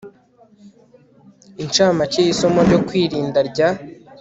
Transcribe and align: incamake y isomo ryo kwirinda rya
incamake 1.63 2.19
y 2.25 2.29
isomo 2.33 2.59
ryo 2.67 2.79
kwirinda 2.87 3.39
rya 3.49 3.69